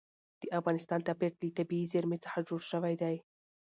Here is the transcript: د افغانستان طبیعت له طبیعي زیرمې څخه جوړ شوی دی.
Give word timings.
د 0.41 0.43
افغانستان 0.59 0.99
طبیعت 1.07 1.33
له 1.41 1.49
طبیعي 1.57 1.89
زیرمې 1.91 2.17
څخه 2.25 2.39
جوړ 2.47 2.61
شوی 2.71 2.93
دی. 3.01 3.15